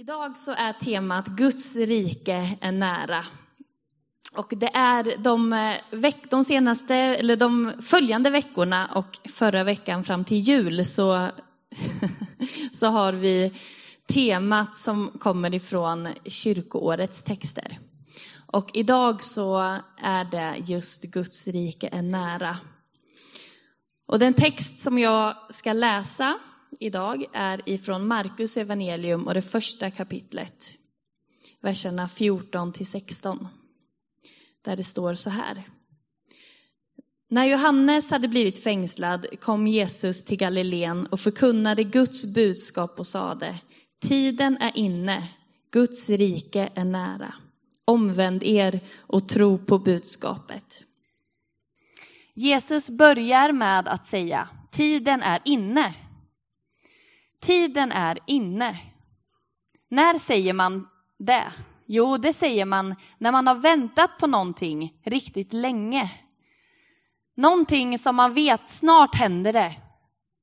[0.00, 3.24] Idag så är temat Guds rike är nära.
[4.36, 10.04] Och det är de, eh, veck, de senaste, eller de följande veckorna och förra veckan
[10.04, 11.30] fram till jul så,
[12.72, 13.52] så har vi
[14.06, 17.78] temat som kommer ifrån kyrkoårets texter.
[18.46, 22.56] Och idag så är det just Guds rike är nära.
[24.06, 26.38] Och den text som jag ska läsa
[26.80, 30.74] idag är ifrån Markus evangelium och det första kapitlet,
[31.60, 33.48] verserna 14 till 16.
[34.64, 35.64] Där det står så här.
[37.30, 43.58] När Johannes hade blivit fängslad kom Jesus till Galileen och förkunnade Guds budskap och sade,
[44.00, 45.28] tiden är inne,
[45.70, 47.34] Guds rike är nära.
[47.84, 50.84] Omvänd er och tro på budskapet.
[52.34, 55.94] Jesus börjar med att säga, tiden är inne.
[57.40, 58.76] Tiden är inne.
[59.90, 60.88] När säger man
[61.18, 61.52] det?
[61.86, 66.10] Jo, det säger man när man har väntat på någonting riktigt länge.
[67.36, 69.74] Någonting som man vet, snart händer det.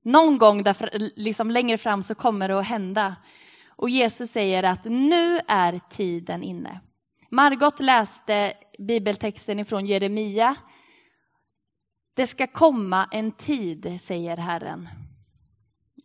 [0.04, 3.16] Någon gång där, liksom längre fram så kommer det att hända.
[3.68, 6.80] Och Jesus säger att nu är tiden inne.
[7.30, 10.56] Margot läste bibeltexten ifrån Jeremia.
[12.14, 14.90] Det ska komma en tid, säger Herren.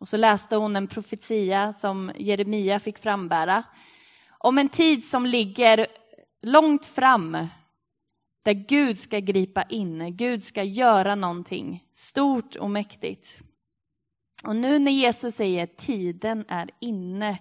[0.00, 3.62] Och så läste hon en profetia som Jeremia fick frambära
[4.38, 5.86] om en tid som ligger
[6.42, 7.46] långt fram
[8.42, 13.38] där Gud ska gripa in, Gud ska göra någonting stort och mäktigt.
[14.44, 17.38] Och nu när Jesus säger tiden är inne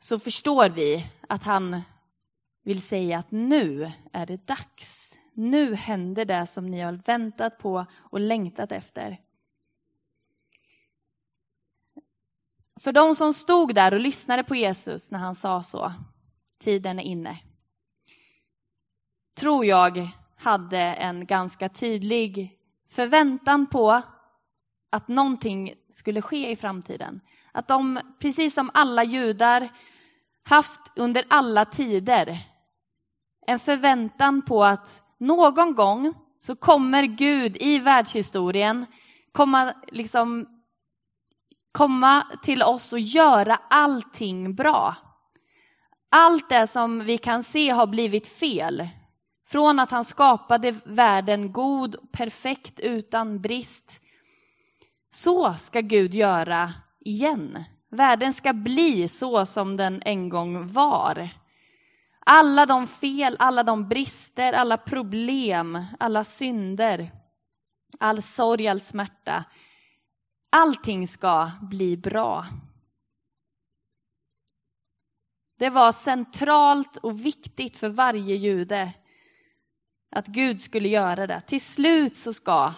[0.00, 1.80] så förstår vi att han
[2.64, 5.18] vill säga att nu är det dags.
[5.32, 9.27] Nu händer det som ni har väntat på och längtat efter.
[12.80, 15.92] För de som stod där och lyssnade på Jesus när han sa så,
[16.60, 17.38] tiden är inne,
[19.40, 22.58] tror jag hade en ganska tydlig
[22.90, 24.02] förväntan på
[24.90, 27.20] att någonting skulle ske i framtiden.
[27.52, 29.68] Att de, precis som alla judar,
[30.42, 32.38] haft under alla tider
[33.46, 38.86] en förväntan på att någon gång så kommer Gud i världshistorien
[39.32, 40.57] komma liksom
[41.72, 44.94] komma till oss och göra allting bra.
[46.10, 48.88] Allt det som vi kan se har blivit fel.
[49.48, 54.00] Från att han skapade världen god, perfekt, utan brist.
[55.10, 57.64] Så ska Gud göra igen.
[57.90, 61.28] Världen ska bli så som den en gång var.
[62.26, 67.10] Alla de fel, alla de brister, alla problem, alla synder,
[68.00, 69.44] all sorg, all smärta
[70.50, 72.46] Allting ska bli bra.
[75.58, 78.92] Det var centralt och viktigt för varje jude
[80.10, 81.42] att Gud skulle göra det.
[81.46, 82.74] Till slut så ska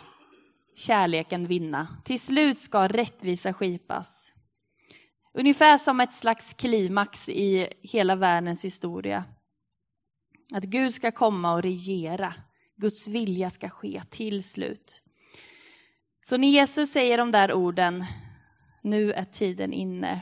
[0.77, 1.89] kärleken vinna.
[2.05, 4.33] Till slut ska rättvisa skipas.
[5.35, 9.25] Ungefär som ett slags klimax i hela världens historia.
[10.55, 12.35] Att Gud ska komma och regera.
[12.77, 15.03] Guds vilja ska ske till slut.
[16.23, 18.05] Så när Jesus säger de där orden,
[18.83, 20.21] nu är tiden inne.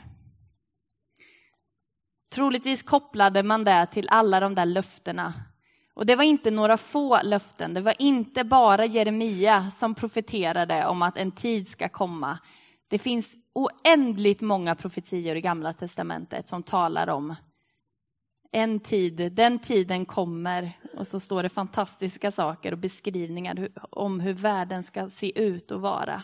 [2.31, 5.33] Troligtvis kopplade man det till alla de där löftena.
[5.93, 11.01] Och det var inte några få löften, det var inte bara Jeremia som profeterade om
[11.01, 12.39] att en tid ska komma.
[12.87, 17.35] Det finns oändligt många profetior i Gamla Testamentet som talar om
[18.51, 20.78] en tid, den tiden kommer.
[20.93, 25.81] Och så står det fantastiska saker och beskrivningar om hur världen ska se ut och
[25.81, 26.23] vara.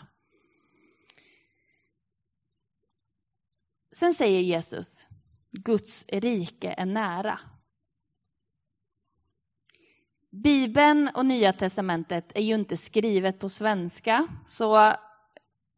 [3.92, 5.06] Sen säger Jesus,
[5.50, 7.40] Guds rike är nära.
[10.30, 14.92] Bibeln och Nya testamentet är ju inte skrivet på svenska, så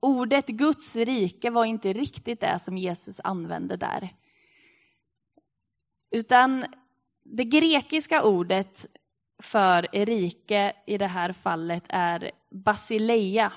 [0.01, 4.15] ordet Guds rike var inte riktigt det som Jesus använde där.
[6.11, 6.65] Utan
[7.31, 8.87] det grekiska ordet
[9.43, 13.53] för rike i det här fallet är basileia.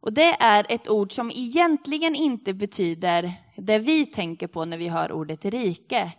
[0.00, 4.88] Och det är ett ord som egentligen inte betyder det vi tänker på när vi
[4.88, 6.12] hör ordet rike.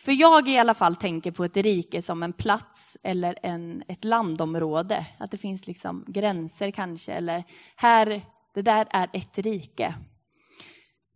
[0.00, 4.04] För jag i alla fall tänker på ett rike som en plats eller en, ett
[4.04, 5.06] landområde.
[5.18, 7.44] Att det finns liksom gränser kanske, eller
[7.76, 8.22] här,
[8.54, 9.94] det där är ett rike.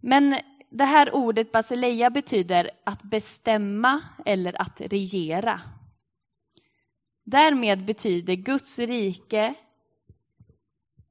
[0.00, 0.36] Men
[0.74, 5.60] det här ordet basileia betyder att bestämma eller att regera.
[7.24, 9.54] Därmed betyder Guds rike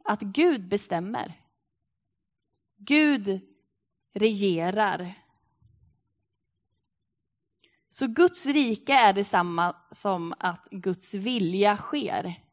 [0.03, 1.33] att Gud bestämmer.
[2.77, 3.39] Gud
[4.13, 5.13] regerar.
[7.89, 12.43] Så Guds rike är detsamma som att Guds vilja sker.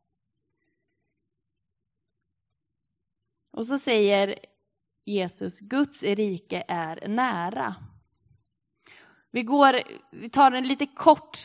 [3.51, 4.50] Och så säger
[5.05, 7.75] Jesus, Guds rike är nära.
[9.31, 9.81] Vi, går,
[10.13, 11.39] vi tar en lite kort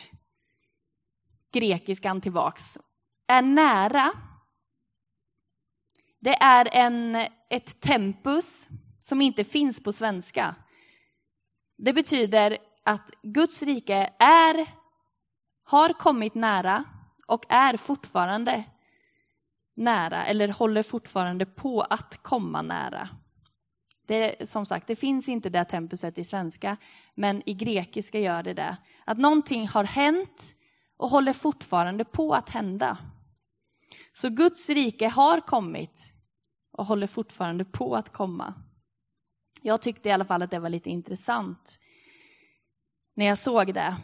[1.52, 2.78] grekiskan tillbaks.
[3.28, 4.12] Är nära.
[6.20, 7.16] Det är en,
[7.50, 8.68] ett tempus
[9.00, 10.54] som inte finns på svenska.
[11.78, 14.66] Det betyder att Guds rike är,
[15.64, 16.84] har kommit nära
[17.26, 18.64] och är fortfarande
[19.76, 23.08] nära, eller håller fortfarande på att komma nära.
[24.06, 26.76] Det, som sagt, det finns inte det tempuset i svenska,
[27.14, 28.76] men i grekiska gör det det.
[29.04, 30.54] Att någonting har hänt
[30.96, 32.98] och håller fortfarande på att hända.
[34.12, 36.12] Så Guds rike har kommit
[36.72, 38.54] och håller fortfarande på att komma.
[39.62, 41.78] Jag tyckte i alla fall att det var lite intressant
[43.14, 43.96] när jag såg det.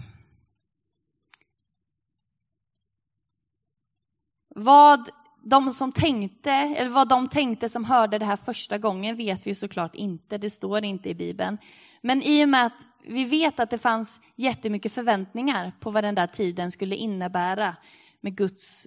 [4.48, 5.10] Vad
[5.44, 9.54] de som tänkte, eller vad de tänkte som hörde det här första gången vet vi
[9.54, 11.58] såklart inte, det står inte i Bibeln.
[12.00, 16.14] Men i och med att vi vet att det fanns jättemycket förväntningar på vad den
[16.14, 17.76] där tiden skulle innebära
[18.20, 18.86] med Guds,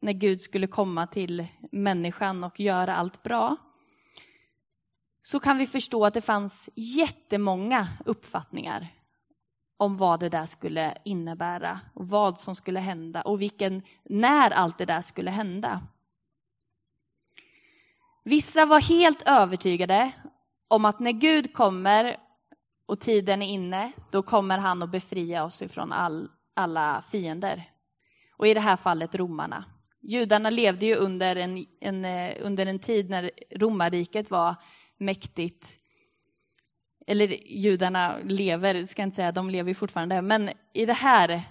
[0.00, 3.56] när Gud skulle komma till människan och göra allt bra.
[5.22, 8.88] Så kan vi förstå att det fanns jättemånga uppfattningar
[9.76, 14.78] om vad det där skulle innebära och vad som skulle hända och vilken, när allt
[14.78, 15.82] det där skulle hända.
[18.28, 20.12] Vissa var helt övertygade
[20.68, 22.16] om att när Gud kommer
[22.86, 27.70] och tiden är inne, då kommer han att befria oss ifrån all, alla fiender.
[28.36, 29.64] Och i det här fallet romarna.
[30.02, 34.54] Judarna levde ju under en, en, eh, under en tid när romarriket var
[34.98, 35.78] mäktigt.
[37.06, 40.22] Eller judarna lever, ska jag inte säga, de lever ju fortfarande.
[40.22, 41.42] Men i, det här,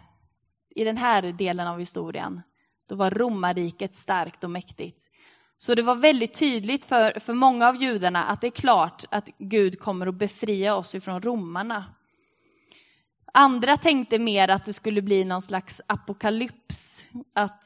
[0.69, 2.41] i den här delen av historien,
[2.87, 5.11] då var romarriket starkt och mäktigt.
[5.57, 9.29] Så det var väldigt tydligt för, för många av judarna att det är klart att
[9.37, 11.85] Gud kommer att befria oss ifrån romarna.
[13.33, 17.01] Andra tänkte mer att det skulle bli någon slags apokalyps,
[17.33, 17.63] att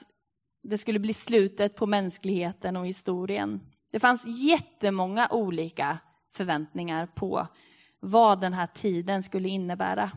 [0.64, 3.60] det skulle bli slutet på mänskligheten och historien.
[3.92, 5.98] Det fanns jättemånga olika
[6.36, 7.48] förväntningar på
[8.00, 10.12] vad den här tiden skulle innebära.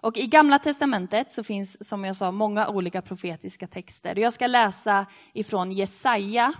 [0.00, 4.18] Och I Gamla testamentet så finns som jag sa många olika profetiska texter.
[4.18, 6.52] Jag ska läsa ifrån Jesaja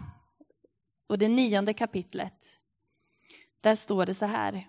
[1.08, 2.58] och det nionde kapitlet.
[3.60, 4.68] Där står det så här.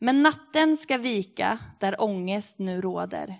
[0.00, 3.36] Men natten ska vika där ångest nu råder.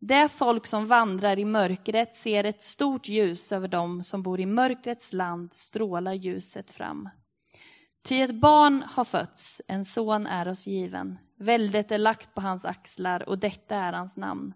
[0.00, 4.46] Det folk som vandrar i mörkret ser ett stort ljus över dem som bor i
[4.46, 7.08] mörkrets land strålar ljuset fram.
[8.02, 11.18] Ty ett barn har fötts, en son är oss given.
[11.36, 14.54] Väldet är lagt på hans axlar och detta är hans namn.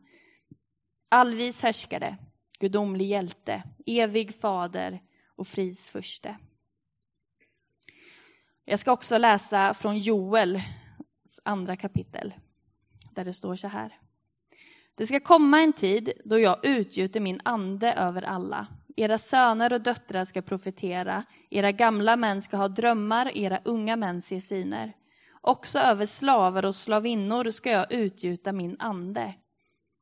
[1.09, 2.17] Allvis härskare,
[2.59, 5.03] gudomlig hjälte, evig fader
[5.37, 6.37] och fris furste.
[8.65, 10.63] Jag ska också läsa från Joels
[11.45, 12.35] andra kapitel,
[13.11, 14.01] där det står så här.
[14.95, 18.67] Det ska komma en tid då jag utgjuter min ande över alla.
[18.97, 24.23] Era söner och döttrar ska profetera, era gamla män ska ha drömmar, era unga män
[24.23, 24.93] se syner.
[25.41, 29.35] Också över slavar och slavinnor ska jag utgjuta min ande.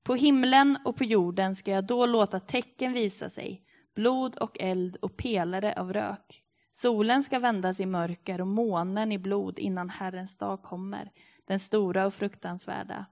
[0.05, 3.63] På himlen och på jorden ska jag då låta tecken visa sig,
[3.95, 6.43] blod och eld och pelare av rök.
[6.73, 11.11] Solen ska vändas i mörker och månen i blod innan Herrens dag kommer,
[11.47, 13.07] den stora och fruktansvärda.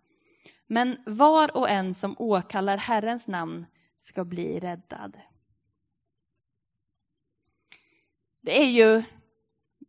[0.66, 3.66] Men var och en som åkallar Herrens namn
[3.98, 5.16] ska bli räddad.
[8.44, 9.02] Det är ju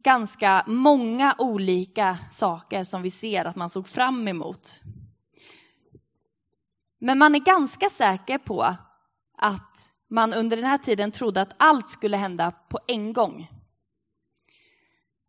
[0.04, 4.82] ganska många olika saker som vi ser att man såg fram emot.
[7.00, 8.76] Men man är ganska säker på
[9.38, 13.50] att man under den här tiden trodde att allt skulle hända på en gång.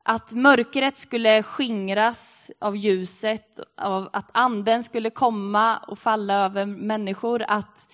[0.04, 7.45] Att mörkret skulle skingras av ljuset, av att anden skulle komma och falla över människor,
[7.49, 7.88] att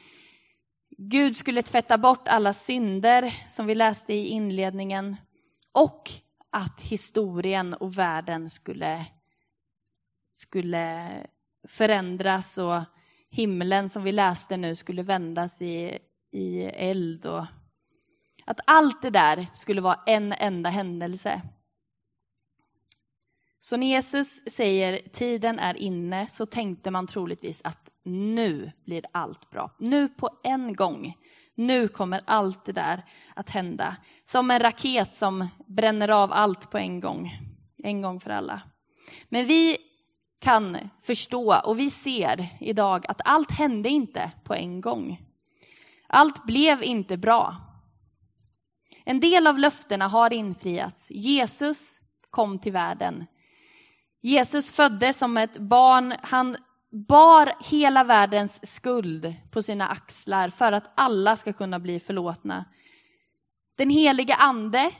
[1.02, 5.16] Gud skulle tvätta bort alla synder som vi läste i inledningen
[5.72, 6.10] och
[6.50, 9.06] att historien och världen skulle,
[10.34, 11.10] skulle
[11.68, 12.82] förändras och
[13.30, 15.98] himlen som vi läste nu skulle vändas i,
[16.32, 17.26] i eld.
[17.26, 17.46] Och
[18.46, 21.42] att allt det där skulle vara en enda händelse.
[23.60, 29.50] Så när Jesus säger tiden är inne så tänkte man troligtvis att nu blir allt
[29.50, 29.70] bra.
[29.78, 31.14] Nu på en gång.
[31.54, 33.96] Nu kommer allt det där att hända.
[34.24, 37.30] Som en raket som bränner av allt på en gång.
[37.82, 38.62] en gång för alla.
[39.28, 39.76] Men vi
[40.40, 45.20] kan förstå och vi ser idag att allt hände inte på en gång.
[46.06, 47.56] Allt blev inte bra.
[49.04, 51.10] En del av löftena har infriats.
[51.10, 52.00] Jesus
[52.30, 53.26] kom till världen.
[54.20, 56.14] Jesus föddes som ett barn.
[56.22, 56.56] Han
[56.90, 62.64] bar hela världens skuld på sina axlar för att alla ska kunna bli förlåtna.
[63.74, 64.90] Den helige ande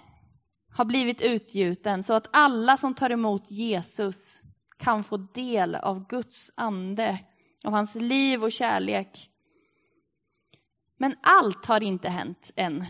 [0.73, 4.41] har blivit utgjuten så att alla som tar emot Jesus
[4.79, 7.19] kan få del av Guds ande,
[7.65, 9.31] av hans liv och kärlek.
[10.97, 12.87] Men allt har inte hänt än.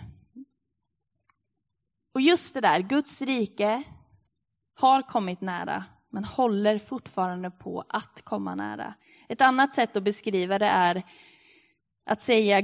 [2.15, 3.83] Och just det där, Guds rike
[4.75, 8.95] har kommit nära, men håller fortfarande på att komma nära.
[9.29, 11.03] Ett annat sätt att beskriva det är
[12.07, 12.61] att säga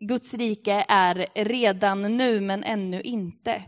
[0.00, 3.62] Guds rike är redan nu, men ännu inte.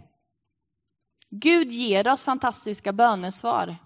[1.30, 3.76] Gud ger oss fantastiska bönesvar.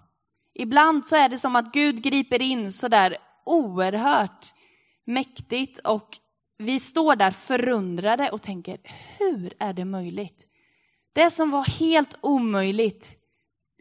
[0.53, 4.53] Ibland så är det som att Gud griper in så där oerhört
[5.05, 6.17] mäktigt och
[6.57, 8.77] vi står där förundrade och tänker,
[9.17, 10.47] hur är det möjligt?
[11.13, 13.17] Det som var helt omöjligt,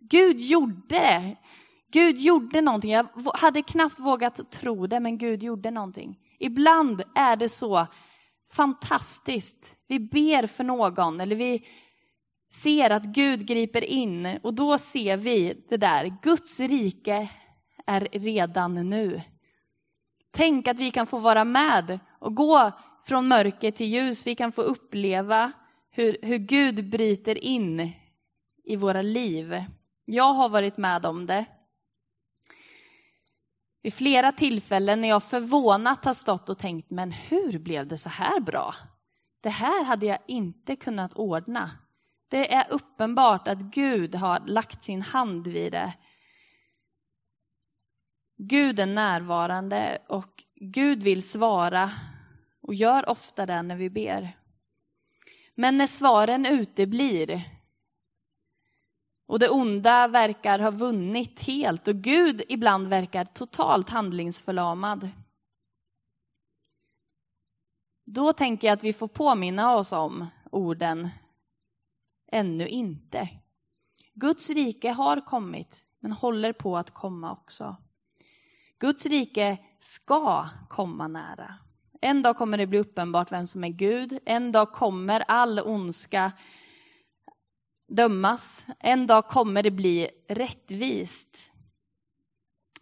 [0.01, 1.37] Gud gjorde det.
[1.95, 2.91] Gud gjorde någonting.
[2.91, 6.19] Jag hade knappt vågat tro det, men Gud gjorde någonting.
[6.39, 7.87] Ibland är det så
[8.53, 9.79] fantastiskt.
[9.89, 11.67] Vi ber för någon eller vi
[12.53, 17.31] ser att Gud griper in och då ser vi det där, Guds rike
[17.87, 19.23] är redan nu.
[20.33, 22.73] Tänk att vi kan få vara med och gå
[23.07, 24.27] från mörker till ljus.
[24.27, 25.53] Vi kan få uppleva
[25.91, 27.93] hur, hur Gud bryter in
[28.65, 29.65] i våra liv.
[30.05, 31.45] Jag har varit med om det.
[33.85, 38.09] Vid flera tillfällen när jag förvånat har stått och tänkt, men hur blev det så
[38.09, 38.75] här bra?
[39.41, 41.71] Det här hade jag inte kunnat ordna.
[42.29, 45.93] Det är uppenbart att Gud har lagt sin hand vid det.
[48.37, 51.91] Gud är närvarande och Gud vill svara
[52.63, 54.39] och gör ofta det när vi ber.
[55.55, 57.54] Men när svaren uteblir
[59.27, 65.11] och det onda verkar ha vunnit helt och Gud ibland verkar totalt handlingsförlamad.
[68.07, 71.09] Då tänker jag att vi får påminna oss om orden
[72.33, 73.29] ännu inte.
[74.15, 77.77] Guds rike har kommit, men håller på att komma också.
[78.79, 81.55] Guds rike ska komma nära.
[82.01, 84.19] En dag kommer det bli uppenbart vem som är Gud.
[84.27, 86.33] En dag kommer all ondska
[87.97, 88.67] dömas.
[88.81, 91.53] En dag kommer det bli rättvist.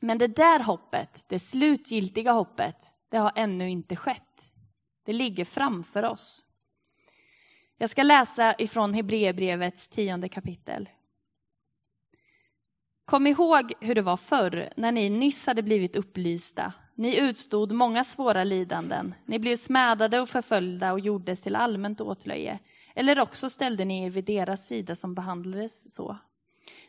[0.01, 2.77] Men det där hoppet, det slutgiltiga hoppet,
[3.09, 4.53] det har ännu inte skett.
[5.05, 6.45] Det ligger framför oss.
[7.79, 10.89] Jag ska läsa ifrån Hebreerbrevets tionde kapitel.
[13.05, 16.73] Kom ihåg hur det var förr, när ni nyss hade blivit upplysta.
[16.95, 19.15] Ni utstod många svåra lidanden.
[19.27, 22.59] Ni blev smädade och förföljda och gjordes till allmänt åtlöje.
[22.95, 26.17] Eller också ställde ni er vid deras sida som behandlades så.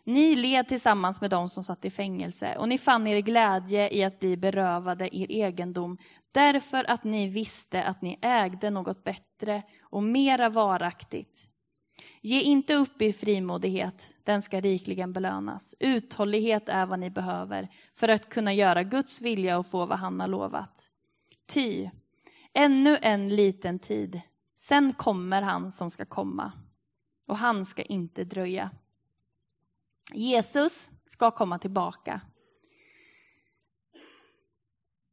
[0.04, 4.04] Ni led tillsammans med dem som satt i fängelse och ni fann er glädje i
[4.04, 5.98] att bli berövade er egendom
[6.32, 11.50] därför att ni visste att ni ägde något bättre och mera varaktigt.
[12.22, 15.76] Ge inte upp er frimodighet, den ska rikligen belönas.
[15.80, 20.20] Uthållighet är vad ni behöver för att kunna göra Guds vilja och få vad han
[20.20, 20.90] har lovat.
[21.46, 21.90] Ty,
[22.54, 24.22] ännu en liten tid,
[24.67, 26.51] sen kommer han som ska komma
[27.27, 28.72] och han ska inte dröja.
[30.13, 32.22] Jesus ska komma tillbaka.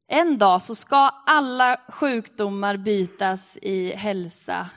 [0.07, 4.71] En dag så ska alla sjukdomar bytas i hälsa.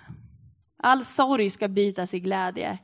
[0.77, 2.77] All sorg ska bytas i glädje.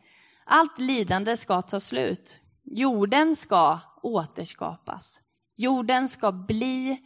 [0.46, 2.41] Allt lidande ska ta slut.
[2.63, 5.22] Jorden ska återskapas.
[5.55, 6.98] Jorden ska bli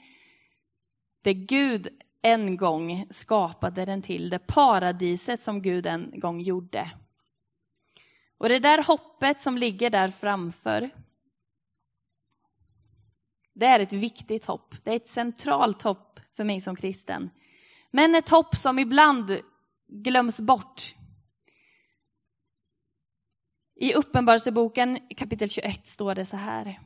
[1.22, 6.92] det Gud en gång skapade den till, det paradiset som Gud en gång gjorde.
[8.38, 10.90] Och det där hoppet som ligger där framför,
[13.54, 14.76] det är ett viktigt hopp.
[14.84, 17.30] Det är ett centralt hopp för mig som kristen.
[17.92, 19.40] Men ett hopp som ibland
[19.88, 20.96] glöms bort.
[23.76, 26.80] I Uppenbarelseboken kapitel 21 står det så här.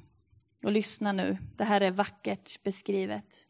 [0.63, 3.47] Och lyssna nu, det här är vackert beskrivet.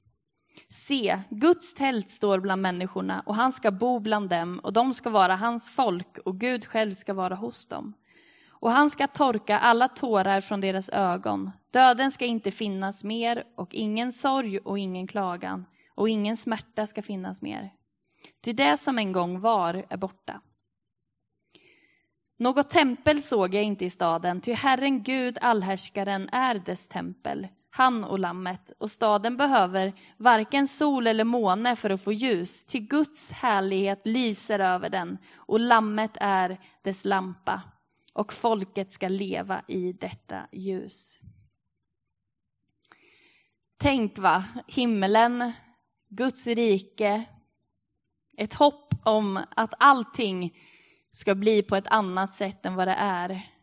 [0.69, 5.09] Se, Guds tält står bland människorna och han ska bo bland dem och de ska
[5.09, 7.93] vara hans folk och Gud själv ska vara hos dem.
[8.49, 11.51] Och han ska torka alla tårar från deras ögon.
[11.71, 17.01] Döden ska inte finnas mer och ingen sorg och ingen klagan och ingen smärta ska
[17.01, 17.73] finnas mer.
[18.43, 20.41] Ty det som en gång var är borta.
[22.39, 28.03] Något tempel såg jag inte i staden, ty Herren Gud, allhärskaren, är dess tempel, han
[28.03, 33.31] och lammet, och staden behöver varken sol eller måne för att få ljus, ty Guds
[33.31, 37.61] härlighet lyser över den, och lammet är dess lampa,
[38.13, 41.19] och folket ska leva i detta ljus.
[43.77, 45.51] Tänk va, himmelen,
[46.09, 47.23] Guds rike,
[48.37, 50.57] ett hopp om att allting
[51.11, 53.56] ska bli på ett annat sätt än vad det är.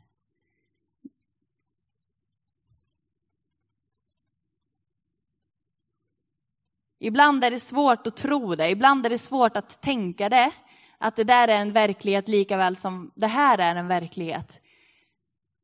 [7.04, 10.50] Ibland är det svårt att tro det, ibland är det svårt att tänka det,
[10.98, 14.62] att det där är en verklighet lika väl som det här är en verklighet.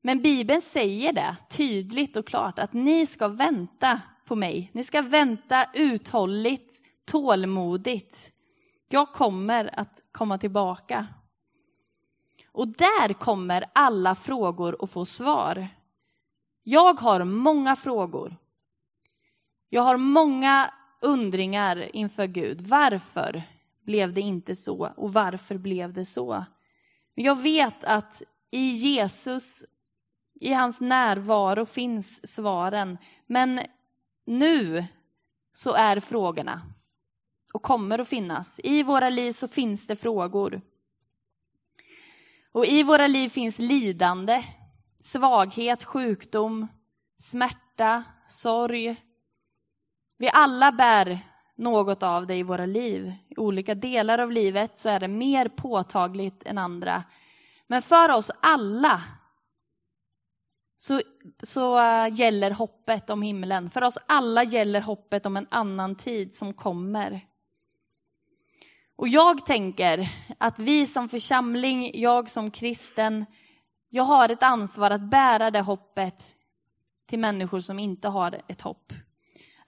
[0.03, 4.71] Men Bibeln säger det tydligt och klart, att ni ska vänta på mig.
[4.73, 8.33] Ni ska vänta uthålligt, tålmodigt.
[8.89, 11.07] Jag kommer att komma tillbaka.
[12.53, 15.69] Och där kommer alla frågor att få svar.
[16.63, 18.37] Jag har många frågor.
[19.69, 20.71] Jag har många
[21.01, 22.61] undringar inför Gud.
[22.61, 23.43] Varför
[23.85, 24.93] blev det inte så?
[24.97, 26.45] Och varför blev det så?
[27.15, 29.65] Jag vet att i Jesus,
[30.41, 32.99] i hans närvaro finns svaren.
[33.27, 33.61] Men
[34.27, 34.85] nu
[35.55, 36.63] så är frågorna
[37.53, 38.61] och kommer att finnas.
[38.65, 40.61] I våra liv så finns det frågor.
[42.53, 44.45] Och i våra liv finns lidande,
[45.05, 46.67] svaghet, sjukdom,
[47.19, 48.97] smärta, sorg.
[50.21, 51.19] Vi alla bär
[51.57, 53.13] något av det i våra liv.
[53.29, 57.05] I olika delar av livet så är det mer påtagligt än andra.
[57.67, 59.03] Men för oss alla
[60.79, 61.01] så,
[61.43, 63.71] så eh, gäller hoppet om himlen.
[63.71, 67.27] För oss alla gäller hoppet om en annan tid som kommer.
[68.97, 70.09] Och jag tänker
[70.39, 73.27] att vi som församling, jag som kristen,
[73.89, 76.37] jag har ett ansvar att bära det hoppet
[77.09, 78.93] till människor som inte har ett hopp.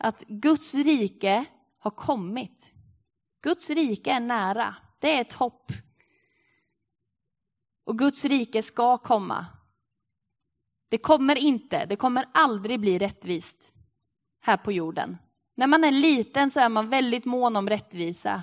[0.02, 1.44] Att Guds rike
[1.78, 2.72] har kommit.
[3.42, 4.76] Guds rike är nära.
[5.00, 5.72] Det är ett hopp.
[7.84, 9.46] Och Guds rike ska komma.
[10.88, 13.74] Det kommer inte, det kommer aldrig bli rättvist
[14.40, 15.18] här på jorden.
[15.54, 18.42] När man är liten så är man väldigt mån om rättvisa.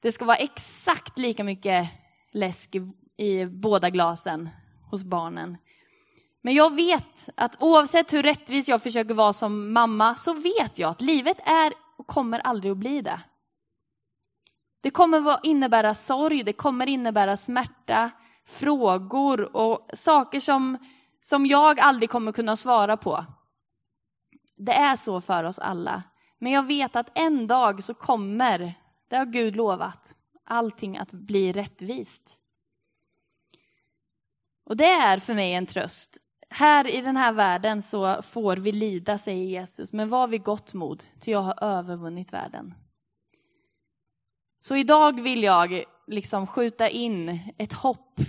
[0.00, 1.88] Det ska vara exakt lika mycket
[2.32, 4.48] läsk i, i båda glasen
[4.90, 5.56] hos barnen.
[6.46, 10.90] Men jag vet att oavsett hur rättvis jag försöker vara som mamma så vet jag
[10.90, 13.20] att livet är och kommer aldrig att bli det.
[14.80, 18.10] Det kommer innebära sorg, det kommer innebära smärta,
[18.44, 20.78] frågor och saker som,
[21.20, 23.24] som jag aldrig kommer kunna svara på.
[24.56, 26.02] Det är så för oss alla.
[26.38, 28.74] Men jag vet att en dag så kommer
[29.08, 30.14] det har Gud lovat.
[30.44, 32.42] Allting att bli rättvist.
[34.64, 36.22] Och det är för mig en tröst.
[36.58, 40.74] Här i den här världen så får vi lida, säger Jesus, men var vid gott
[40.74, 42.74] mod, ty jag har övervunnit världen.
[44.60, 48.20] Så idag vill jag liksom skjuta in ett hopp,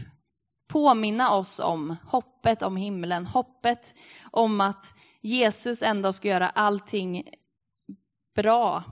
[0.67, 3.95] påminna oss om hoppet om himlen, hoppet
[4.31, 7.29] om att Jesus ändå ska göra allting
[8.35, 8.83] bra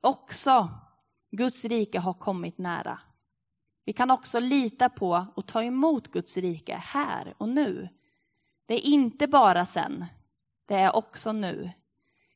[0.00, 0.68] också
[1.30, 3.00] Guds rike har kommit nära.
[3.88, 7.88] Vi kan också lita på och ta emot Guds rike här och nu.
[8.66, 10.04] Det är inte bara sen,
[10.66, 11.70] det är också nu.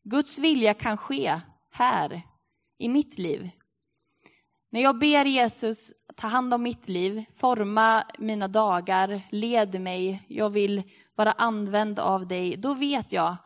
[0.02, 2.22] Guds vilja kan ske här,
[2.78, 3.50] i mitt liv.
[4.70, 10.50] När jag ber Jesus ta hand om mitt liv, forma mina dagar, led mig, jag
[10.50, 10.82] vill
[11.14, 13.36] vara använd av dig, då vet jag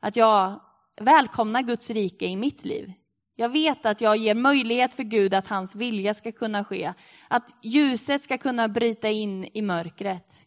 [0.00, 0.60] att jag
[1.00, 2.92] välkomnar Guds rike i mitt liv.
[3.40, 6.92] Jag vet att jag ger möjlighet för Gud att hans vilja ska kunna ske.
[7.28, 10.46] Att ljuset ska kunna bryta in i mörkret.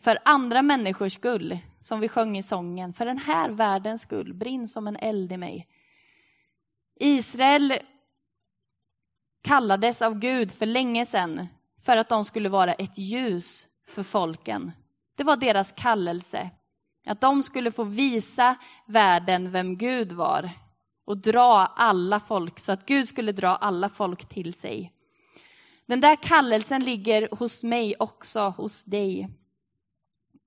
[0.00, 2.92] För andra människors skull, som vi sjöng i sången.
[2.92, 5.68] För den här världens skull, brinn som en eld i mig.
[7.00, 7.74] Israel
[9.42, 11.46] kallades av Gud för länge sedan
[11.82, 14.72] för att de skulle vara ett ljus för folken.
[15.16, 16.50] Det var deras kallelse.
[17.06, 18.56] Att de skulle få visa
[18.86, 20.50] världen vem Gud var
[21.10, 24.92] och dra alla folk, så att Gud skulle dra alla folk till sig.
[25.86, 29.28] Den där kallelsen ligger hos mig också, hos dig.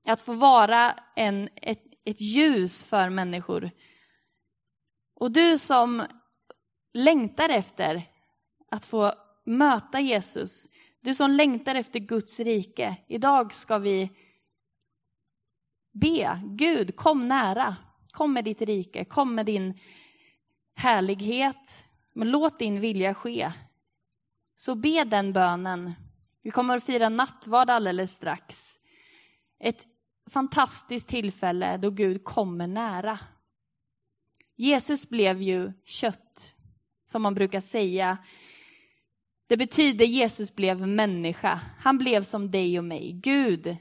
[0.06, 3.72] Att få vara en, ett, ett ljus för människor.
[5.16, 6.04] Och du som
[6.94, 8.10] längtar efter
[8.72, 9.14] att få
[9.46, 10.68] möta Jesus,
[11.02, 14.12] du som längtar efter Guds rike, idag ska vi
[15.92, 17.76] be, Gud kom nära,
[18.12, 19.80] kom med ditt rike, kom med din
[20.76, 21.86] härlighet.
[22.14, 23.52] Men låt din vilja ske
[24.56, 25.94] Så be den bönen.
[26.42, 28.80] Vi kommer att fira nattvard alldeles strax.
[29.60, 29.88] Ett
[30.30, 33.20] fantastiskt tillfälle då Gud kommer nära.
[34.56, 36.56] Jesus blev ju kött,
[37.06, 38.18] som man brukar säga.
[39.48, 41.60] Det betyder Jesus blev människa.
[41.80, 43.12] Han blev som dig och mig.
[43.14, 43.78] Gud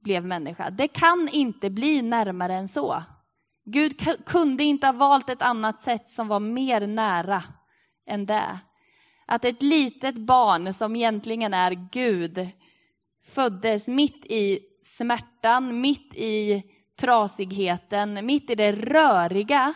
[0.00, 0.70] blev människa.
[0.70, 3.02] Det kan inte bli närmare än så.
[3.68, 7.42] Gud kunde inte ha valt ett annat sätt som var mer nära
[8.06, 8.58] än det.
[9.26, 12.48] Att ett litet barn som egentligen är Gud
[13.24, 16.62] föddes mitt i smärtan, mitt i
[16.96, 19.74] trasigheten, mitt i det röriga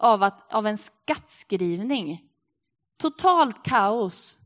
[0.00, 2.22] av, att, av en skattskrivning.
[2.96, 4.38] Totalt kaos.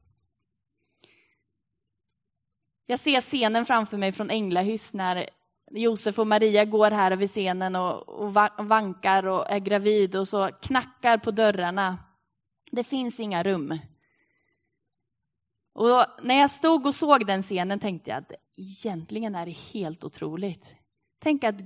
[2.87, 5.31] Jag ser scenen framför mig från Änglahyss när
[5.71, 10.51] Josef och Maria går här över scenen och, och vankar och är gravid och så
[10.63, 11.99] knackar på dörrarna.
[12.71, 13.79] Det finns inga rum.
[15.75, 20.05] Och när jag stod och såg den scenen tänkte jag att egentligen är det helt
[20.05, 20.77] otroligt.
[21.19, 21.57] Tänk att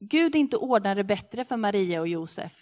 [0.00, 2.52] Gud inte ordnar det bättre för Maria och Josef.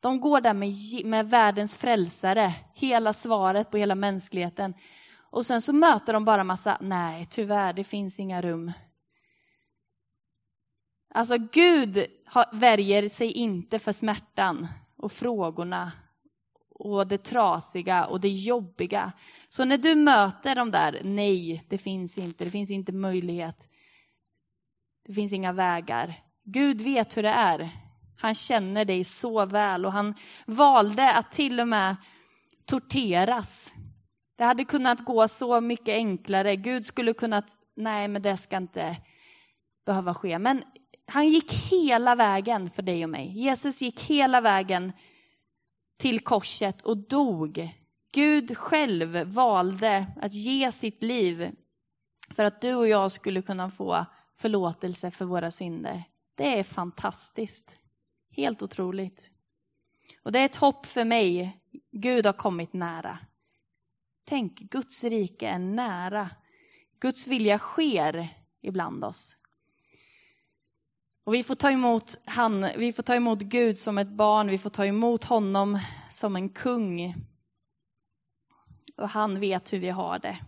[0.00, 4.74] De går där med, med världens frälsare, hela svaret på hela mänskligheten.
[5.30, 8.72] Och sen så möter de bara massa, nej tyvärr, det finns inga rum.
[11.16, 12.06] Alltså Gud
[12.52, 15.92] värjer sig inte för smärtan och frågorna
[16.70, 19.12] och det trasiga och det jobbiga.
[19.48, 23.68] Så när du möter de där, nej, det finns inte, det finns inte möjlighet.
[25.06, 26.14] Det finns inga vägar.
[26.44, 27.70] Gud vet hur det är.
[28.16, 30.14] Han känner dig så väl och han
[30.46, 31.96] valde att till och med
[32.64, 33.72] torteras.
[34.36, 36.56] Det hade kunnat gå så mycket enklare.
[36.56, 38.96] Gud skulle kunnat, nej men det ska inte
[39.86, 40.38] behöva ske.
[40.38, 40.62] Men
[41.06, 43.38] han gick hela vägen för dig och mig.
[43.38, 44.92] Jesus gick hela vägen
[45.96, 47.68] till korset och dog.
[48.12, 51.56] Gud själv valde att ge sitt liv
[52.30, 56.04] för att du och jag skulle kunna få förlåtelse för våra synder.
[56.34, 57.80] Det är fantastiskt.
[58.30, 59.30] Helt otroligt.
[60.22, 61.60] Och det är ett hopp för mig.
[61.92, 63.18] Gud har kommit nära.
[64.24, 66.30] Tänk, Guds rike är nära.
[67.00, 68.28] Guds vilja sker
[68.62, 69.36] ibland oss.
[71.24, 74.58] Och vi får ta emot han, vi får ta emot Gud som ett barn, vi
[74.58, 75.78] får ta emot honom
[76.10, 77.14] som en kung.
[78.96, 80.38] Och han vet hur vi har det.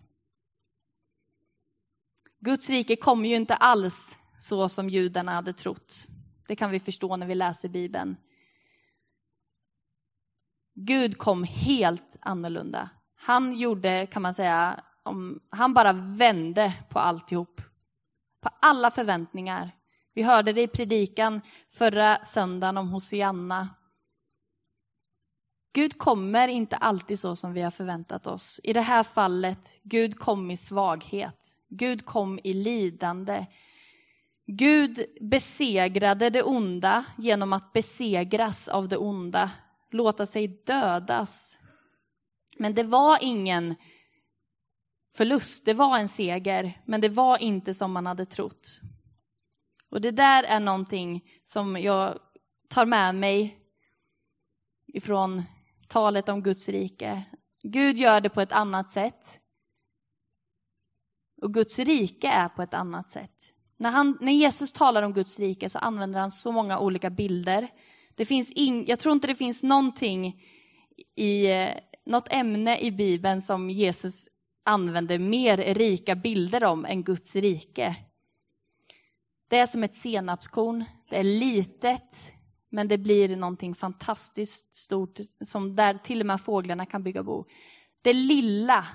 [2.39, 6.07] Guds rike kommer ju inte alls så som judarna hade trott.
[6.49, 8.17] Det kan vi förstå när vi läser Bibeln.
[10.75, 12.91] Gud kom helt annorlunda.
[13.15, 17.61] Han gjorde, kan man säga, om, han bara vände på alltihop.
[18.41, 19.73] På alla förväntningar.
[20.17, 23.69] Vi hörde det i predikan förra söndagen om Hosianna.
[25.73, 28.61] Gud kommer inte alltid så som vi har förväntat oss.
[28.63, 31.47] I det här fallet, Gud kom i svaghet.
[31.69, 33.47] Gud kom i lidande.
[34.47, 39.51] Gud besegrade det onda genom att besegras av det onda,
[39.91, 41.59] låta sig dödas.
[42.59, 43.75] Men det var ingen
[45.15, 48.81] förlust, det var en seger, men det var inte som man hade trott.
[49.91, 52.19] Och det där är någonting som jag
[52.69, 53.59] tar med mig
[54.87, 55.43] ifrån
[55.89, 57.25] talet om Guds rike.
[57.63, 59.41] Gud gör det på ett annat sätt.
[61.43, 63.53] Och Guds rike är på ett annat sätt.
[63.79, 67.69] När, han, när Jesus talar om Guds rike så använder han så många olika bilder.
[68.15, 70.43] Det finns in, jag tror inte det finns någonting
[71.17, 71.71] i eh,
[72.07, 74.29] något ämne i Bibeln som Jesus
[74.65, 77.97] använder mer rika bilder om än Guds rike.
[79.49, 80.85] Det är som ett senapskorn.
[81.09, 82.33] Det är litet,
[82.69, 87.45] men det blir någonting fantastiskt stort som där till och med fåglarna kan bygga bo.
[88.03, 88.87] Det lilla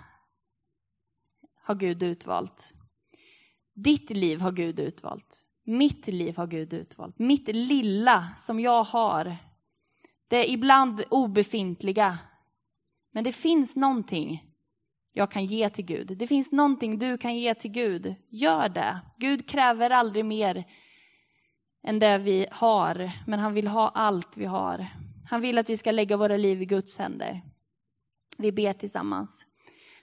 [1.63, 2.73] har Gud utvalt.
[3.73, 5.45] Ditt liv har Gud utvalt.
[5.63, 7.19] Mitt liv har Gud utvalt.
[7.19, 9.37] Mitt lilla som jag har,
[10.27, 12.17] det är ibland obefintliga.
[13.11, 14.50] Men det finns någonting
[15.13, 16.17] jag kan ge till Gud.
[16.17, 18.15] Det finns någonting du kan ge till Gud.
[18.30, 19.00] Gör det.
[19.17, 20.65] Gud kräver aldrig mer
[21.84, 24.88] än det vi har, men han vill ha allt vi har.
[25.30, 27.41] Han vill att vi ska lägga våra liv i Guds händer.
[28.38, 29.45] Vi ber tillsammans.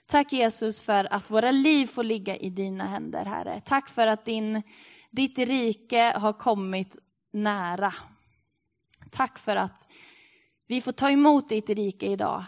[0.07, 3.61] Tack Jesus för att våra liv får ligga i dina händer, Herre.
[3.65, 4.63] Tack för att din,
[5.11, 6.97] ditt rike har kommit
[7.31, 7.93] nära.
[9.11, 9.89] Tack för att
[10.67, 12.43] vi får ta emot ditt rike idag.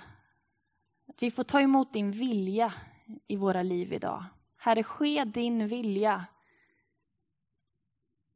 [1.12, 2.74] Att vi får ta emot din vilja
[3.28, 4.24] i våra liv idag.
[4.58, 6.26] Herre, ske din vilja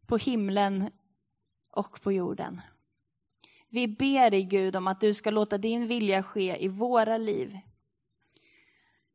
[0.08, 0.92] på himlen
[1.72, 2.62] och på jorden.
[3.70, 7.60] Vi ber dig Gud om att du ska låta din vilja ske i våra liv.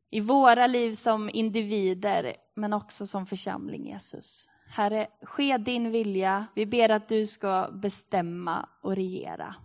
[0.09, 4.49] I våra liv som individer, men också som församling, Jesus.
[4.69, 6.47] Herre, ske din vilja.
[6.55, 9.55] Vi ber att du ska bestämma och regera.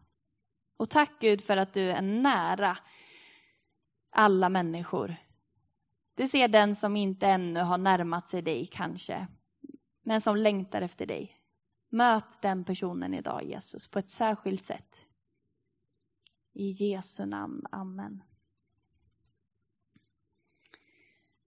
[0.76, 2.78] Och tack Gud för att du är nära
[4.16, 5.16] alla människor.
[6.14, 9.26] Du ser den som inte ännu har närmat sig dig kanske,
[10.02, 11.36] men som längtar efter dig.
[11.88, 15.06] Möt den personen idag Jesus på ett särskilt sätt.
[16.52, 18.22] I Jesu namn, Amen.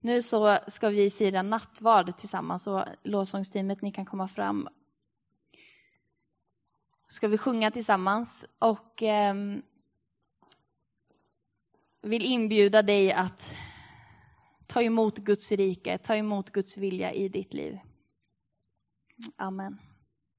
[0.00, 4.68] Nu så ska vi fira nattvard tillsammans och lovsångsteamet, ni kan komma fram.
[7.08, 9.34] Ska vi sjunga tillsammans och eh,
[12.02, 13.54] vill inbjuda dig att
[14.66, 17.78] ta emot Guds rike, ta emot Guds vilja i ditt liv.
[19.36, 19.78] Amen.